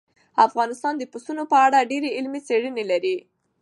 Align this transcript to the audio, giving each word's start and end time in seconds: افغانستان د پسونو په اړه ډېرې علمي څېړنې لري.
افغانستان 0.47 0.93
د 0.97 1.03
پسونو 1.11 1.43
په 1.51 1.57
اړه 1.65 1.87
ډېرې 1.91 2.09
علمي 2.17 2.41
څېړنې 2.47 2.83
لري. 2.91 3.15